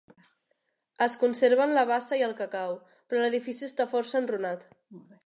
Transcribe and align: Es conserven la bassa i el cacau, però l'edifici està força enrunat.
Es 1.05 1.15
conserven 1.23 1.75
la 1.79 1.83
bassa 1.91 2.19
i 2.21 2.25
el 2.29 2.33
cacau, 2.39 2.73
però 3.13 3.21
l'edifici 3.23 3.69
està 3.69 3.89
força 3.93 4.23
enrunat. 4.23 4.67